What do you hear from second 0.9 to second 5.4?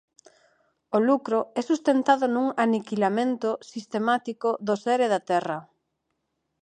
O lucro é sustentado nun aniquilamento sistemático do ser e da